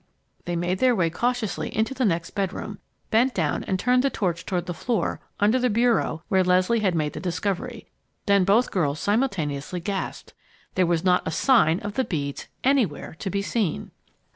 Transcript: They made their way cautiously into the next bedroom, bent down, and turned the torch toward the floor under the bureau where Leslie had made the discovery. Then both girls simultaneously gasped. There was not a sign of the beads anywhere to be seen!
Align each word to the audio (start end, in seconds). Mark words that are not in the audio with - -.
They 0.45 0.55
made 0.55 0.79
their 0.79 0.95
way 0.95 1.11
cautiously 1.11 1.69
into 1.77 1.93
the 1.93 2.05
next 2.05 2.31
bedroom, 2.31 2.79
bent 3.11 3.35
down, 3.35 3.63
and 3.65 3.77
turned 3.77 4.01
the 4.01 4.09
torch 4.09 4.47
toward 4.47 4.65
the 4.65 4.73
floor 4.73 5.19
under 5.39 5.59
the 5.59 5.69
bureau 5.69 6.23
where 6.27 6.43
Leslie 6.43 6.79
had 6.79 6.95
made 6.95 7.13
the 7.13 7.19
discovery. 7.19 7.85
Then 8.25 8.43
both 8.43 8.71
girls 8.71 8.99
simultaneously 8.99 9.79
gasped. 9.79 10.33
There 10.73 10.87
was 10.87 11.03
not 11.03 11.27
a 11.27 11.29
sign 11.29 11.81
of 11.81 11.93
the 11.93 12.03
beads 12.03 12.47
anywhere 12.63 13.15
to 13.19 13.29
be 13.29 13.43
seen! 13.43 13.91